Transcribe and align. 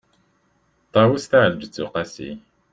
ṭawes 0.93 1.25
taεelǧeţ 1.29 1.75
uqasi 1.85 2.29